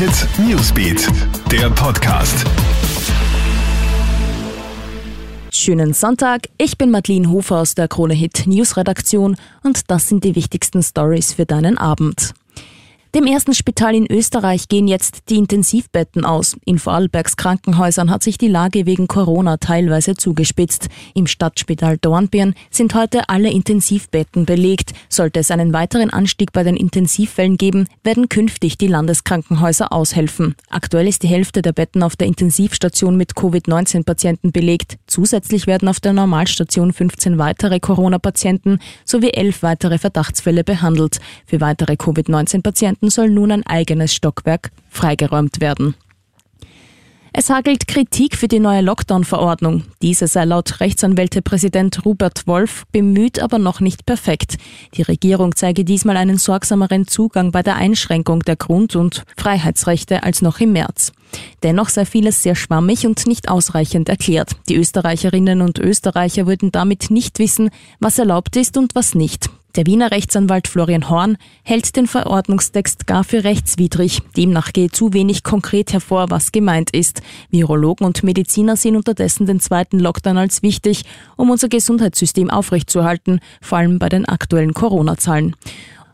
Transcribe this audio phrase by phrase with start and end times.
[0.00, 1.06] Hit Newsbeat,
[1.52, 2.46] der Podcast.
[5.52, 10.24] Schönen Sonntag, ich bin Madeline Hofer aus der Krone Hit News Redaktion und das sind
[10.24, 12.32] die wichtigsten Stories für deinen Abend.
[13.12, 16.56] Dem ersten Spital in Österreich gehen jetzt die Intensivbetten aus.
[16.64, 20.88] In Vorarlbergs Krankenhäusern hat sich die Lage wegen Corona teilweise zugespitzt.
[21.14, 24.92] Im Stadtspital Dornbirn sind heute alle Intensivbetten belegt.
[25.08, 30.54] Sollte es einen weiteren Anstieg bei den Intensivfällen geben, werden künftig die Landeskrankenhäuser aushelfen.
[30.68, 34.98] Aktuell ist die Hälfte der Betten auf der Intensivstation mit Covid-19-Patienten belegt.
[35.08, 41.18] Zusätzlich werden auf der Normalstation 15 weitere Corona-Patienten sowie 11 weitere Verdachtsfälle behandelt.
[41.44, 45.94] Für weitere Covid-19-Patienten Gemeinden soll nun ein eigenes Stockwerk freigeräumt werden.
[47.32, 49.84] Es hagelt Kritik für die neue Lockdown-Verordnung.
[50.02, 54.58] Diese sei laut Rechtsanwältepräsident Robert Wolf bemüht, aber noch nicht perfekt.
[54.96, 60.42] Die Regierung zeige diesmal einen sorgsameren Zugang bei der Einschränkung der Grund- und Freiheitsrechte als
[60.42, 61.12] noch im März.
[61.62, 64.56] Dennoch sei vieles sehr schwammig und nicht ausreichend erklärt.
[64.68, 69.48] Die Österreicherinnen und Österreicher würden damit nicht wissen, was erlaubt ist und was nicht.
[69.76, 74.18] Der Wiener Rechtsanwalt Florian Horn hält den Verordnungstext gar für rechtswidrig.
[74.36, 77.22] Demnach gehe zu wenig konkret hervor, was gemeint ist.
[77.50, 81.04] Virologen und Mediziner sehen unterdessen den zweiten Lockdown als wichtig,
[81.36, 85.54] um unser Gesundheitssystem aufrechtzuerhalten, vor allem bei den aktuellen Corona-Zahlen.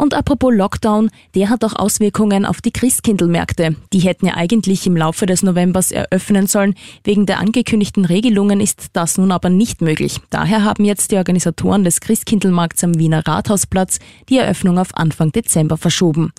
[0.00, 3.76] Und apropos Lockdown, der hat auch Auswirkungen auf die Christkindlmärkte.
[3.92, 6.74] Die hätten ja eigentlich im Laufe des Novembers eröffnen sollen.
[7.04, 10.16] Wegen der angekündigten Regelungen ist das nun aber nicht möglich.
[10.30, 13.98] Daher haben jetzt die Organisatoren des Christkindlmarkts am Wiener Rathausplatz
[14.30, 16.32] die Eröffnung auf Anfang Dezember verschoben.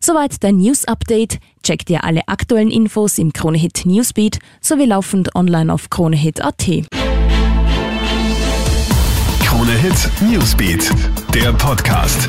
[0.00, 1.38] Soweit dein News Update.
[1.62, 6.66] Check dir alle aktuellen Infos im Kronehit Newsbeat sowie laufend online auf kronehit.at.
[9.44, 10.90] Kronehit Newsbeat,
[11.32, 12.28] der Podcast.